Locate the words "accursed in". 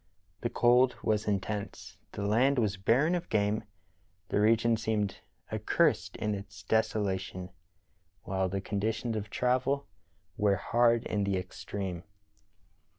5.53-6.33